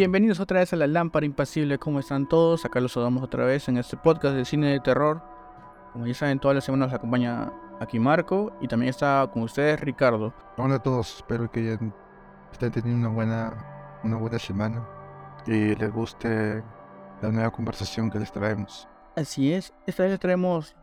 [0.00, 1.78] Bienvenidos otra vez a La Lámpara Impasible.
[1.78, 2.64] ¿Cómo están todos?
[2.64, 5.20] Acá los saludamos otra vez en este podcast de cine de terror.
[5.92, 9.78] Como ya saben, todas las semanas nos acompaña aquí Marco y también está con ustedes
[9.78, 10.32] Ricardo.
[10.56, 11.78] Hola a todos, espero que
[12.50, 14.88] estén teniendo una buena, una buena semana
[15.46, 16.64] y les guste
[17.20, 18.88] la nueva conversación que les traemos.
[19.16, 20.74] Así es, esta vez les traemos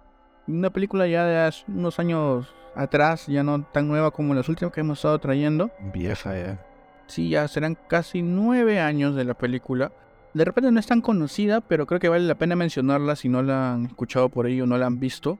[0.47, 4.71] una película ya de hace unos años atrás, ya no tan nueva como las últimas
[4.71, 5.71] que hemos estado trayendo.
[5.91, 6.66] Vieja ya.
[7.07, 9.91] Sí, ya serán casi nueve años de la película.
[10.33, 13.41] De repente no es tan conocida, pero creo que vale la pena mencionarla si no
[13.41, 15.39] la han escuchado por ahí o no la han visto.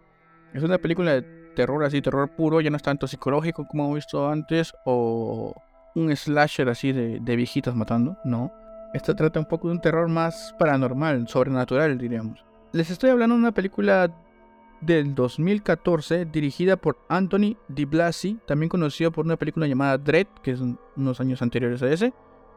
[0.53, 1.21] Es una película de
[1.55, 5.53] terror así, terror puro, ya no es tanto psicológico como hemos visto antes, o
[5.95, 8.51] un slasher así de, de viejitas matando, no.
[8.93, 12.43] Esta trata un poco de un terror más paranormal, sobrenatural, diríamos.
[12.71, 14.09] Les estoy hablando de una película
[14.81, 20.51] del 2014 dirigida por Anthony Di Blasi, también conocido por una película llamada Dread, que
[20.51, 20.61] es
[20.95, 22.13] unos años anteriores a ese,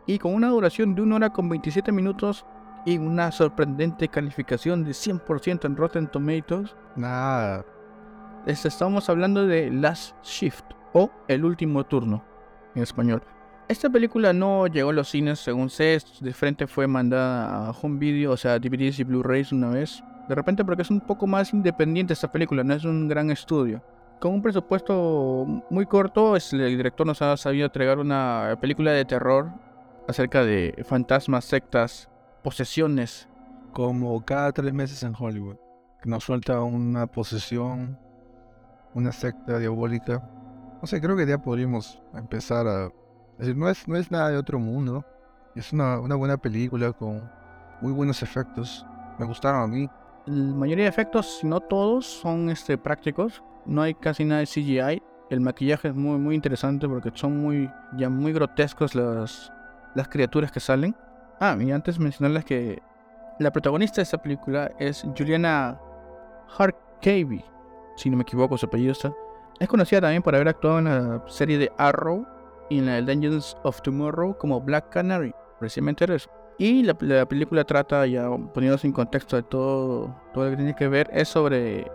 [0.06, 2.44] y con una duración de 1 hora con 27 minutos
[2.86, 6.74] y una sorprendente calificación de 100% en Rotten Tomatoes.
[6.96, 7.64] Nada.
[8.46, 12.24] Estamos hablando de Last Shift o El último turno
[12.74, 13.22] en español.
[13.68, 17.98] Esta película no llegó a los cines, según sé, de frente fue mandada a home
[18.00, 20.02] video, o sea, DVDs y Blu-rays una vez.
[20.30, 23.82] De repente porque es un poco más independiente esta película, no es un gran estudio.
[24.20, 29.50] Con un presupuesto muy corto, el director nos ha sabido entregar una película de terror
[30.06, 32.08] acerca de fantasmas, sectas,
[32.44, 33.28] posesiones.
[33.72, 35.56] Como cada tres meses en Hollywood,
[36.00, 37.98] que nos suelta una posesión,
[38.94, 40.22] una secta diabólica.
[40.80, 42.84] No sé, creo que ya podríamos empezar a...
[42.84, 45.04] Es decir, no es, no es nada de otro mundo.
[45.56, 47.28] Es una, una buena película con
[47.80, 48.86] muy buenos efectos.
[49.18, 49.90] Me gustaron a mí.
[50.30, 53.42] La mayoría de efectos, si no todos, son este, prácticos.
[53.66, 55.02] No hay casi nada de CGI.
[55.28, 59.52] El maquillaje es muy, muy interesante porque son muy, ya muy grotescos las,
[59.96, 60.94] las criaturas que salen.
[61.40, 62.80] Ah, y antes mencionarles que
[63.40, 65.80] la protagonista de esta película es Juliana
[66.56, 67.44] Harkavy,
[67.96, 69.12] si no me equivoco su apellido está.
[69.58, 72.24] Es conocida también por haber actuado en la serie de Arrow
[72.68, 76.30] y en la de of Tomorrow como Black Canary, recientemente eso.
[76.60, 80.76] Y la, la, película trata, ya poniéndose en contexto de todo, todo lo que tiene
[80.76, 81.90] que ver, es sobre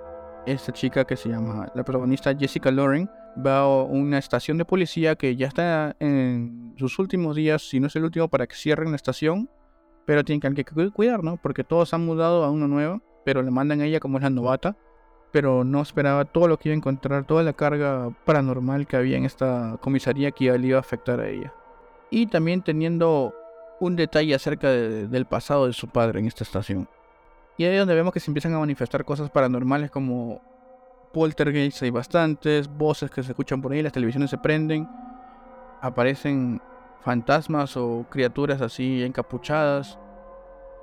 [0.47, 3.07] esta chica que se llama, la protagonista Jessica Loring,
[3.45, 7.85] va a una estación de policía que ya está en sus últimos días, si no
[7.85, 9.51] es el último, para que cierren la estación,
[10.07, 11.37] pero tienen que, que cuidar, ¿no?
[11.37, 14.31] Porque todos han mudado a una nueva, pero le mandan a ella como es la
[14.31, 14.75] novata,
[15.31, 19.17] pero no esperaba todo lo que iba a encontrar, toda la carga paranormal que había
[19.17, 21.53] en esta comisaría que le iba a afectar a ella.
[22.09, 23.35] Y también teniendo
[23.79, 26.87] un detalle acerca de, del pasado de su padre en esta estación.
[27.57, 30.41] Y ahí es donde vemos que se empiezan a manifestar cosas paranormales como
[31.13, 34.87] poltergeist, hay bastantes, voces que se escuchan por ahí, las televisiones se prenden,
[35.81, 36.61] aparecen
[37.01, 39.97] fantasmas o criaturas así encapuchadas.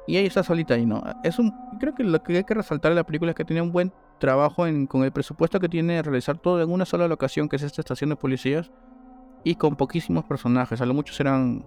[0.07, 1.03] Y ella está solita ahí, ¿no?
[1.23, 3.61] Es un, creo que lo que hay que resaltar de la película es que tiene
[3.61, 7.57] un buen trabajo con el presupuesto que tiene realizar todo en una sola locación, que
[7.57, 8.71] es esta estación de policías,
[9.45, 10.81] y con poquísimos personajes.
[10.81, 11.67] A lo mucho serán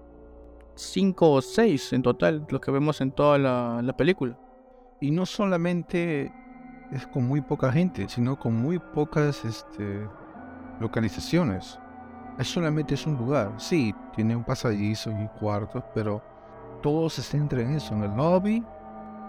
[0.75, 4.37] 5 o 6 en total, los que vemos en toda la, la película.
[4.99, 6.31] Y no solamente
[6.91, 10.07] es con muy poca gente, sino con muy pocas este,
[10.79, 11.79] localizaciones.
[12.37, 13.53] Es solamente es un lugar.
[13.57, 16.21] Sí, tiene un pasadizo y cuartos, pero
[16.81, 18.63] todo se centra en eso, en el lobby,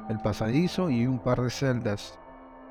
[0.09, 2.19] el pasadizo y un par de celdas.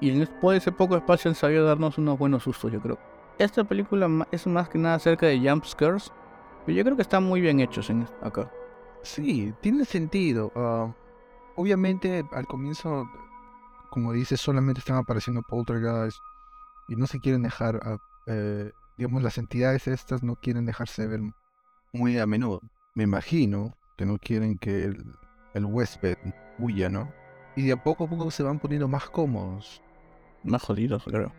[0.02, 3.00] Y después de ese poco espacio han sabido darnos unos buenos sustos, yo creo.
[3.38, 6.12] Esta película es más que nada acerca de jump scares,
[6.66, 8.50] pero yo creo que están muy bien hechos en acá.
[9.06, 10.52] Sí, tiene sentido.
[10.56, 10.94] Uh,
[11.56, 13.08] obviamente al comienzo
[13.96, 16.18] como dices, solamente están apareciendo poltergeist
[16.90, 17.80] y no se quieren dejar,
[18.28, 21.22] eh, digamos, las entidades estas no quieren dejarse ver
[21.94, 22.60] muy a menudo.
[22.94, 25.16] Me imagino que no quieren que el,
[25.54, 26.18] el huésped
[26.60, 27.10] huya, ¿no?
[27.56, 29.81] Y de a poco a poco se van poniendo más cómodos.
[30.44, 31.31] Más jodidos, claro.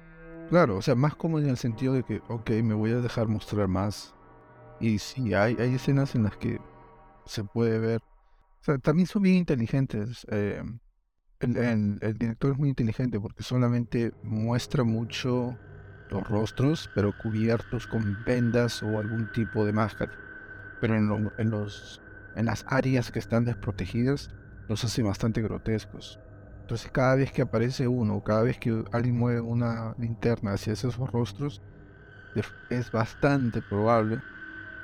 [0.49, 3.29] Claro, o sea, más cómodos en el sentido de que, ok, me voy a dejar
[3.29, 4.15] mostrar más.
[4.81, 6.59] Y sí, hay, hay escenas en las que
[7.26, 8.00] se puede ver.
[8.82, 10.26] También son bien inteligentes.
[10.31, 10.62] Eh,
[11.40, 15.56] el, director es muy inteligente porque solamente muestra mucho
[16.11, 20.12] los rostros, pero cubiertos con vendas o algún tipo de máscara.
[20.81, 22.00] Pero en, los,
[22.34, 24.28] en las áreas que están desprotegidas,
[24.69, 26.19] los hace bastante grotescos.
[26.62, 30.96] Entonces cada vez que aparece uno, cada vez que alguien mueve una linterna hacia esos
[30.96, 31.62] rostros,
[32.70, 34.20] es bastante probable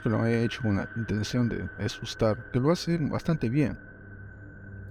[0.03, 3.79] que lo haya hecho con la intención de asustar, que lo hace bastante bien.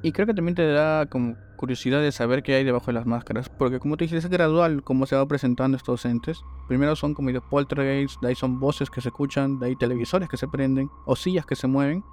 [0.01, 3.05] Y creo que también te da como curiosidad de saber qué hay debajo de las
[3.05, 6.41] máscaras, porque como te dije, es gradual cómo se va presentando estos entes.
[6.67, 10.27] Primero son como de poltergeist, de ahí son voces que se escuchan, de ahí televisores
[10.27, 12.03] que se prenden, o sillas que se mueven,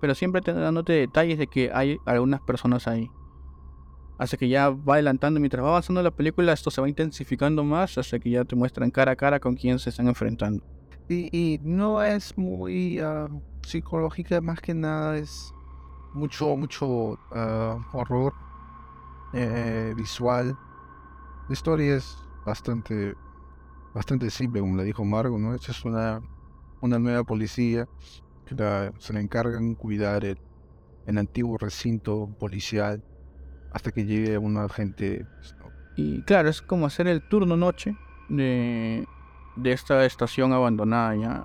[0.00, 3.10] pero siempre te dándote detalles de que hay algunas personas ahí.
[4.16, 7.98] Así que ya va adelantando, mientras va avanzando la película, esto se va intensificando más
[7.98, 10.64] hasta que ya te muestran cara a cara con quién se están enfrentando.
[11.08, 13.28] Y, no es muy ah,
[13.62, 15.52] psicológica, más que nada es
[16.14, 18.32] mucho, mucho ah, horror
[19.34, 20.56] eh, visual.
[21.48, 22.16] La historia es
[22.46, 23.14] bastante,
[23.94, 25.54] bastante simple, como le dijo Margo, ¿no?
[25.54, 26.22] Esta es una,
[26.80, 27.86] una nueva policía
[28.46, 30.38] que se le encargan cuidar el,
[31.06, 33.02] el antiguo recinto policial
[33.72, 35.26] hasta que llegue un agente.
[35.36, 35.56] Pues,
[35.96, 37.96] y claro, es como hacer el turno noche
[38.28, 39.06] de,
[39.56, 41.44] de esta estación abandonada ya.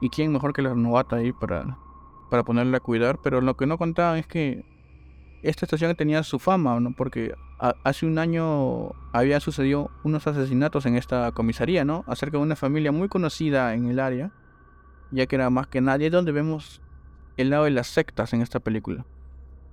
[0.00, 1.78] ¿Y quién mejor que la novata ahí para,
[2.30, 3.18] para ponerla a cuidar?
[3.22, 4.64] Pero lo que no contaban es que
[5.42, 6.92] esta estación tenía su fama, ¿no?
[6.92, 12.04] Porque hace un año había sucedido unos asesinatos en esta comisaría, ¿no?
[12.06, 14.32] Acerca de una familia muy conocida en el área,
[15.10, 16.82] ya que era más que nadie donde vemos
[17.36, 19.06] el lado de las sectas en esta película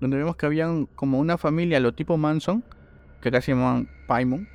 [0.04, 2.64] donde vemos que habían como una familia, lo tipo Manson,
[3.22, 4.50] que acá se llamaban Paimon,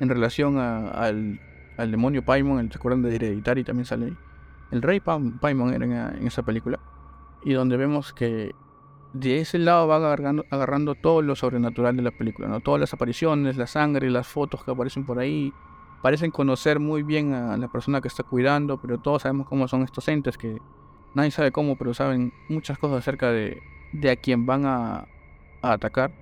[0.00, 1.38] en relación al,
[1.76, 3.64] demonio Paimon, ¿se acuerdan de Hereditary?
[3.64, 4.16] También sale ahí.
[4.70, 6.80] El rey Paimon era en, esa película.
[7.44, 8.54] Y donde vemos que
[9.12, 12.60] de ese lado va agarrando, agarrando todo lo sobrenatural de la película, ¿no?
[12.60, 15.52] Todas las apariciones, la sangre, las fotos que aparecen por ahí.
[16.02, 19.82] Parecen conocer muy bien a la persona que está cuidando, pero todos sabemos cómo son
[19.82, 20.58] estos entes que
[21.14, 23.62] nadie sabe cómo, pero saben muchas cosas acerca de,
[23.92, 25.06] de a quien van a,
[25.62, 26.12] atacar.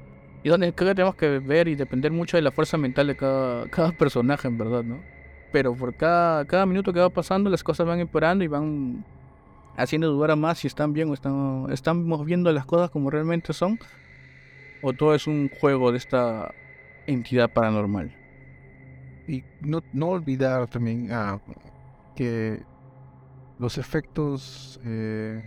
[0.43, 3.17] Y donde creo que tenemos que ver y depender mucho de la fuerza mental de
[3.17, 5.14] cada, cada personaje, en verdad, ¿no?
[5.55, 9.05] Pero por cada, cada minuto que va pasando, las cosas van empeorando y van
[9.77, 13.53] haciendo dudar a más si están bien o están, estamos viendo las cosas como realmente
[13.53, 13.79] son.
[14.83, 16.53] O todo es un juego de esta
[17.07, 18.13] entidad paranormal.
[19.29, 21.39] Y no, no olvidar también ah,
[22.17, 22.61] que
[23.61, 25.41] los efectos eh,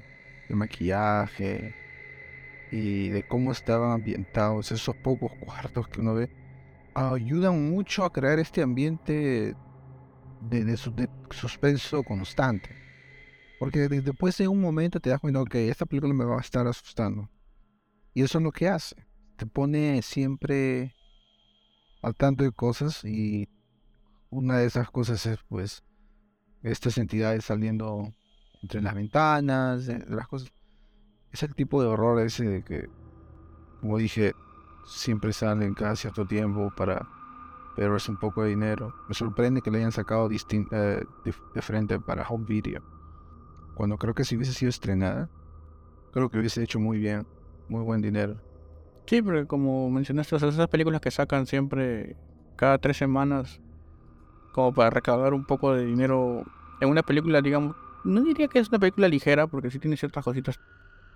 [0.48, 1.76] de maquillaje,
[2.72, 6.30] y de cómo estaban ambientados esos pocos cuartos que uno ve,
[6.94, 9.54] ayudan mucho a crear este ambiente
[10.42, 10.78] de, de,
[11.32, 12.76] suspenso constante.
[13.60, 16.68] Porque después de un momento te das cuenta, que esta película me va a estar
[16.68, 17.30] asustando.
[18.14, 18.96] Y eso es lo que hace.
[19.36, 20.96] Te pone siempre
[22.02, 23.50] al tanto de cosas y
[24.30, 25.84] una de esas cosas es pues
[26.64, 28.12] estas entidades saliendo
[28.62, 30.52] entre las ventanas, las cosas
[31.32, 32.90] es el tipo de horror ese de que,
[33.82, 34.34] como dije,
[34.88, 37.08] siempre salen cada cierto tiempo para
[37.78, 38.94] es un poco de dinero.
[39.08, 42.82] Me sorprende que le hayan sacado eh, de, frente para Home Video.
[43.76, 45.30] Cuando creo que si hubiese sido estrenada,
[46.12, 47.28] creo que hubiese hecho muy bien,
[47.70, 48.38] muy buen dinero.
[49.06, 52.18] Sí, pero como mencionaste, esas películas que sacan siempre
[52.56, 53.62] cada tres semanas,
[54.54, 56.44] como para recaudar un poco de dinero
[56.82, 60.24] en una película, digamos, no diría que es una película ligera, porque sí tiene ciertas
[60.24, 60.60] cositas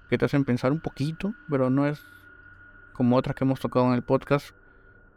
[0.10, 2.04] que te hacen pensar un poquito, pero no es
[2.94, 4.54] como otras que hemos tocado en el podcast.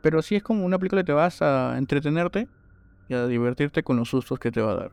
[0.05, 2.47] Pero sí es como una película que te vas a entretenerte
[3.09, 4.93] y a divertirte con los sustos que te va a dar.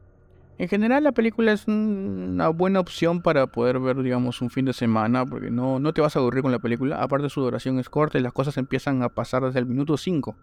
[0.58, 4.72] En general la película es una buena opción para poder ver, digamos, un fin de
[4.72, 7.04] semana, porque no, no te vas a aburrir con la película.
[7.04, 10.34] Aparte su duración es corta y las cosas empiezan a pasar desde el minuto 5.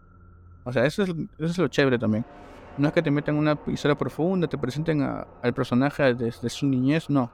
[0.65, 2.27] O sea, eso es, eso es lo chévere también.
[2.77, 7.09] No es que te metan una historia profunda, te presenten al personaje desde su niñez,
[7.09, 7.33] no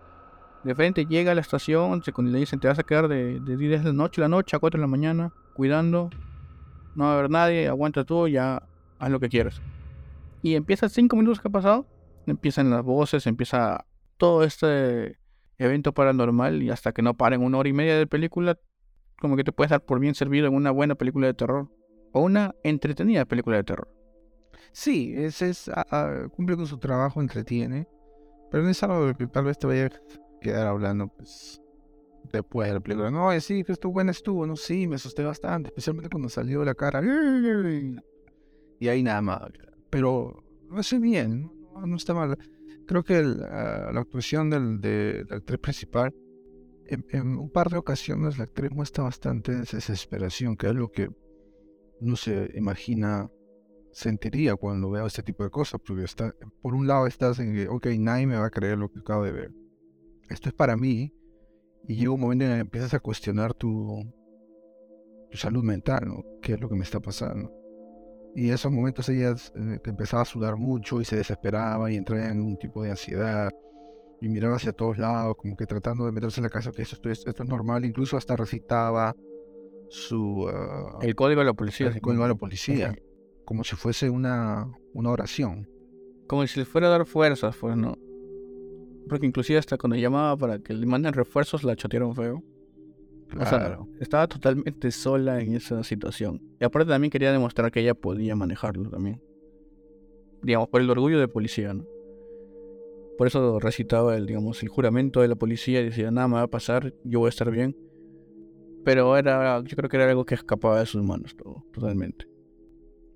[0.62, 3.56] de frente llega a la estación, se, le dicen te vas a quedar de, de
[3.56, 6.10] 10 de la noche a la noche a 4 de la mañana, cuidando,
[6.94, 8.62] no va a haber nadie, aguanta todo, ya
[8.98, 9.60] haz lo que quieras.
[10.42, 11.86] Y empieza 5 minutos que ha pasado,
[12.26, 13.86] empiezan las voces, empieza
[14.16, 15.18] todo este
[15.58, 18.58] evento paranormal y hasta que no paren una hora y media de película,
[19.18, 21.70] como que te puedes dar por bien servido en una buena película de terror
[22.12, 23.88] o una entretenida película de terror.
[24.72, 25.70] Sí, ese es,
[26.32, 27.86] cumple con su trabajo, entretiene,
[28.50, 29.90] pero no es algo que tal vez te vaya
[30.40, 31.62] quedar hablando, pues,
[32.32, 33.10] después de la película.
[33.10, 36.74] No, sí, que estuvo buena estuvo, no, sí, me asusté bastante, especialmente cuando salió la
[36.74, 37.02] cara.
[38.80, 39.40] Y ahí nada más.
[39.88, 41.50] Pero lo hace bien,
[41.86, 42.36] no, está mal.
[42.86, 46.12] Creo que ah, la actuación del, de la actriz principal,
[46.86, 51.08] en, un par de ocasiones la actriz muestra bastante desesperación, que es lo que
[52.00, 53.30] no se imagina
[53.92, 57.68] sentiría cuando veo este tipo de cosas, porque está, por un lado estás en que,
[57.68, 59.52] ok, nadie me va a creer lo que acabo de ver
[60.28, 61.12] esto es para mí,
[61.86, 64.02] y llega un momento en el que empiezas a cuestionar tu,
[65.30, 66.24] tu salud mental, ¿no?
[66.40, 67.52] ¿Qué es lo que me está pasando?
[68.34, 72.26] Y en esos momentos ella eh, empezaba a sudar mucho y se desesperaba y entraba
[72.26, 73.50] en un tipo de ansiedad
[74.20, 77.10] y miraba hacia todos lados, como que tratando de meterse en la casa que esto,
[77.10, 79.14] esto, es normal, incluso hasta recitaba
[79.88, 80.48] su...
[80.48, 81.88] Ah, el código de la policía.
[81.88, 82.96] El código de la policía,
[83.44, 85.68] como si fuese una, una oración.
[86.26, 87.98] Como si le fuera a dar fuerzas, pues, ¿no?
[89.08, 92.42] Porque inclusive hasta cuando llamaba para que le manden refuerzos la chotearon feo.
[93.38, 96.40] O sea, estaba totalmente sola en esa situación.
[96.60, 99.20] Y aparte también quería demostrar que ella podía manejarlo también.
[100.42, 101.84] Digamos, por el orgullo de policía, ¿no?
[103.16, 106.42] Por eso recitaba el, digamos, el juramento de la policía y decía, nada me va
[106.42, 107.76] a pasar, yo voy a estar bien.
[108.84, 112.26] Pero era, yo creo que era algo que escapaba de sus manos todo, totalmente.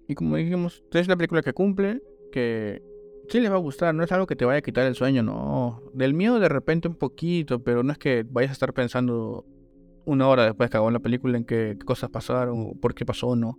[0.08, 2.02] Y como dijimos, es la película que cumple,
[2.32, 2.82] que
[3.28, 5.22] sí les va a gustar, no es algo que te vaya a quitar el sueño,
[5.22, 5.82] no.
[5.94, 9.44] Del miedo de repente un poquito, pero no es que vayas a estar pensando
[10.04, 13.28] una hora después que acabó la película en qué, cosas pasaron, o por qué pasó
[13.28, 13.58] o no.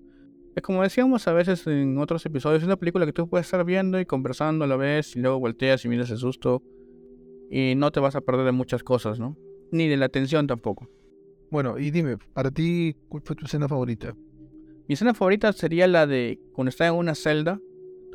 [0.55, 3.63] Es como decíamos a veces en otros episodios, es una película que tú puedes estar
[3.63, 6.63] viendo y conversando a la vez y luego volteas y miras el susto
[7.49, 9.37] y no te vas a perder de muchas cosas, ¿no?
[9.71, 10.89] Ni de la atención tampoco.
[11.51, 14.15] Bueno, y dime, para ti, ¿cuál fue tu escena favorita?
[14.87, 17.59] Mi escena favorita sería la de cuando está en una celda,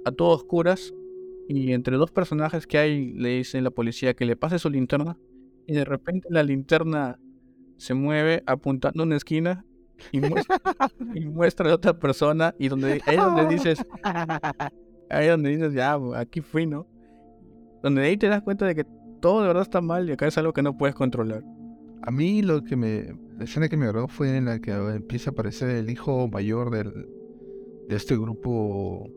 [0.05, 0.93] a todo oscuras,
[1.49, 5.19] y entre dos personajes que hay le dice la policía que le pase su linterna,
[5.67, 7.19] y de repente la linterna
[7.77, 9.65] se mueve apuntando a una esquina
[10.13, 13.85] y muestra, a otra persona y donde ahí donde dices
[15.09, 16.87] ahí donde dices ya aquí fui no
[17.83, 18.85] donde ahí te das cuenta de que
[19.21, 21.43] todo de verdad está mal y acá es algo que no puedes controlar.
[22.03, 25.31] A mí lo que me la escena que me agradó fue en la que empieza
[25.31, 27.09] a aparecer el hijo mayor del
[27.89, 29.11] de este grupo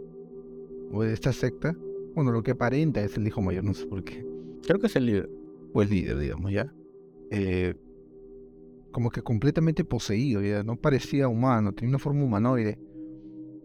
[0.91, 1.75] o de esta secta
[2.17, 4.25] bueno lo que aparenta es el hijo mayor no sé por qué
[4.65, 5.29] creo que es el líder
[5.73, 6.73] o el líder digamos ya
[7.31, 7.75] eh,
[8.91, 12.79] como que completamente poseído, ya no parecía humano, tenía una forma humanoide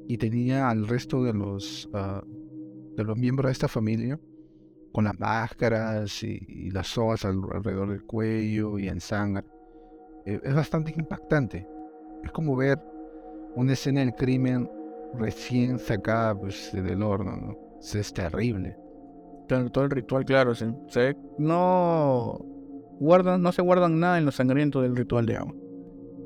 [0.06, 2.22] y tenía al resto de los, ah,
[2.96, 4.20] de los miembros de esta familia
[4.92, 9.46] con las máscaras y, las sogas alrededor del cuello y en sangre.
[10.26, 11.66] Eh, es bastante impactante.
[12.22, 12.78] Es como ver
[13.54, 14.70] una escena del crimen
[15.14, 17.36] recién sacada pues, del horno.
[17.36, 17.71] ¿no?
[17.82, 18.76] Es, terrible.
[19.48, 20.54] Todo el ritual, claro.
[20.54, 22.38] Se, se, no
[23.00, 25.54] guardan, no se guardan nada en lo sangriento del ritual de agua.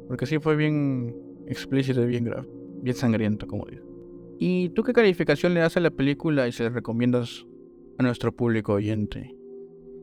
[0.07, 1.15] Porque sí fue bien
[1.47, 2.47] explícito y bien grave.
[2.83, 3.85] Bien sangriento, como digo.
[4.39, 7.47] ¿Y tú qué calificación le das a la película y se la recomiendas
[7.99, 9.35] a nuestro público oyente?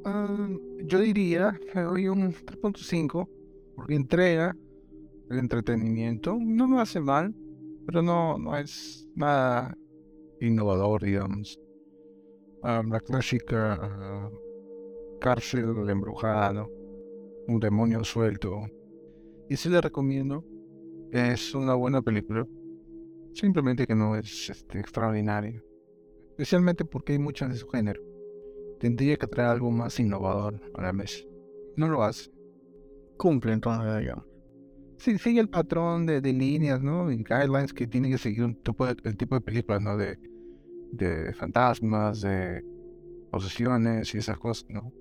[0.06, 0.50] Ah,
[0.84, 3.30] yo diría que doy un 3.5
[3.76, 4.58] porque entrega
[5.30, 6.38] el entretenimiento.
[6.42, 7.34] No me hace mal,
[7.86, 9.78] pero no, no es nada
[10.48, 11.60] innovador, digamos.
[12.62, 14.30] Ah, la clásica ah,
[15.20, 16.68] cárcel embrujada,
[17.48, 18.66] un demonio suelto.
[19.50, 20.44] Y sí le recomiendo.
[21.12, 22.48] Es una buena película.
[23.34, 25.64] Simplemente que no es este, extraordinaria.
[26.32, 28.02] Especialmente porque hay muchas de su género.
[28.80, 31.24] Tendría que traer algo más innovador a la mesa.
[31.76, 32.32] No lo hace.
[33.18, 34.26] Cumple entonces, digamos.
[34.98, 37.12] Sí, sigue el patrón de, líneas, ¿no?
[37.12, 39.98] Y guidelines que tiene que seguir un tipo de, el tipo de películas, ¿no?
[39.98, 40.18] De,
[40.94, 42.64] de fantasmas, de
[43.32, 44.92] posesiones y esas cosas, ¿no?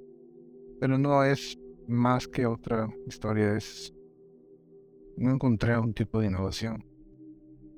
[0.83, 1.57] pero no es
[1.87, 3.57] más que otra historia.
[3.57, 3.95] Es...
[5.17, 6.85] No encontré un tipo de innovación.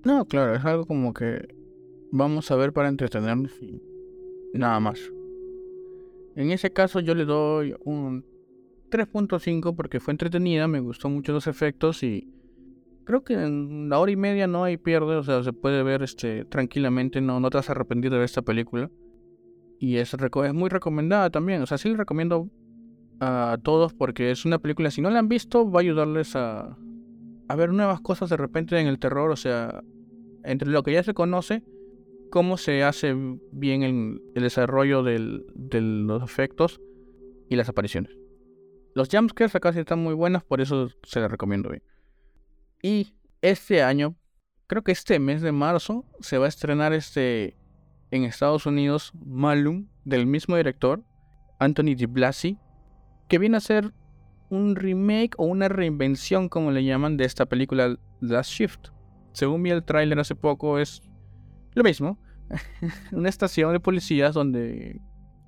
[0.07, 1.55] No, claro, es algo como que
[2.11, 3.79] vamos a ver para entretenernos y
[4.55, 4.99] nada más.
[6.35, 8.25] En ese caso yo le doy un
[8.91, 12.33] 3.5 porque fue entretenida, me gustó mucho los efectos y
[13.05, 16.03] creo que en la hora y media no hay pierde, o sea, se puede ver
[16.03, 18.91] este tranquilamente, no, no te vas a arrepentir de ver esta película.
[19.79, 22.49] Y es, es muy recomendada también, o sea, sí recomiendo
[23.21, 26.77] a todos porque es una película, si no la han visto, va a ayudarles a,
[27.57, 29.83] ver nuevas cosas de repente en el terror, o sea,
[30.43, 31.63] entre lo que ya se conoce,
[32.31, 33.15] cómo se hace
[33.53, 35.43] bien el, desarrollo de
[35.81, 36.81] los efectos
[37.49, 38.17] y las apariciones.
[38.95, 41.83] Los jumpscares acá sí están muy buenos, por eso se les recomiendo bien.
[42.85, 44.15] Y este año,
[44.67, 47.57] creo que este mes de marzo, se va a estrenar este
[48.11, 51.03] en Estados Unidos Malum del mismo director,
[51.59, 52.59] Anthony DiBlasi,
[53.27, 53.95] que viene a ser
[54.51, 58.89] un remake o una reinvención, como le llaman, de esta película Last Shift.
[59.33, 61.01] Según vi el tráiler hace poco, es
[61.73, 62.19] lo mismo.
[63.13, 65.01] una estación de policías donde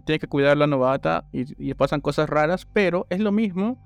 [0.07, 3.86] tiene que cuidar la novata y, pasan cosas raras, pero es lo mismo,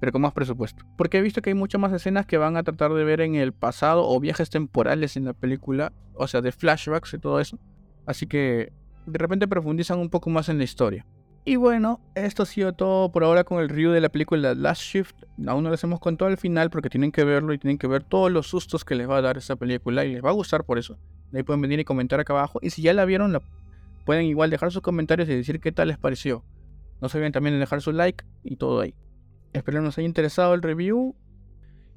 [0.00, 0.84] pero con más presupuesto.
[0.96, 3.34] Porque he visto que hay muchas más escenas que van a tratar de ver en
[3.34, 7.58] el pasado o viajes temporales en la película, o sea, de flashbacks y todo eso.
[8.06, 8.72] Así que
[9.06, 11.06] de repente profundizan un poco más en la historia.
[11.44, 14.82] Y bueno, esto ha sido todo por ahora con el review de la película Last
[14.82, 15.14] Shift.
[15.46, 18.02] Aún no les hemos contado al final porque tienen que verlo y tienen que ver
[18.02, 20.64] todos los sustos que les va a dar esta película y les va a gustar
[20.64, 20.98] por eso.
[21.32, 22.58] Ahí pueden venir y comentar acá abajo.
[22.60, 23.40] Y si ya la vieron,
[24.04, 26.44] pueden igual dejar sus comentarios y decir qué tal les pareció.
[27.00, 28.94] No se olviden también de dejar su like y todo ahí.
[29.58, 31.16] Espero nos haya interesado el review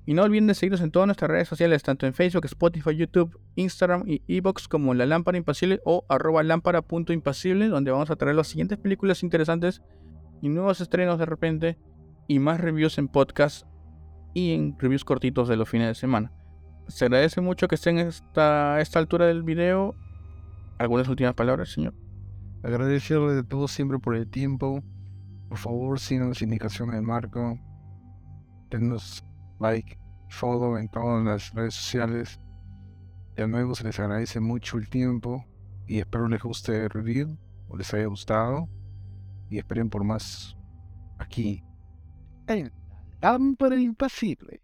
[0.06, 3.40] y no olviden de seguirnos en todas nuestras redes sociales, tanto en Facebook, Spotify, YouTube,
[3.56, 8.48] Instagram y Evox como La Lámpara Impasible o arroba lámpara.impasible, donde vamos a traer las
[8.48, 9.84] siguientes películas interesantes
[10.42, 11.78] y nuevos estrenos de repente
[12.28, 13.68] y más reviews en podcast
[14.34, 16.32] y en reviews cortitos de los fines de semana.
[16.88, 19.94] Se agradece mucho que estén a esta altura del video.
[20.80, 21.94] ¿Algunas últimas palabras, señor?
[22.64, 24.84] Agradecerle de todo siempre por el tiempo.
[25.52, 27.60] Por favor, sigan las indicaciones de Marco.
[28.70, 29.22] Denos
[29.60, 32.40] like, follow en todas las redes sociales.
[33.36, 35.44] De nuevo, se les agradece mucho el tiempo
[35.88, 38.70] y espero les guste el review o les haya gustado
[39.50, 40.56] y esperen por más
[41.20, 41.66] aquí
[42.48, 42.72] en
[43.22, 44.62] Lámpara Impasible.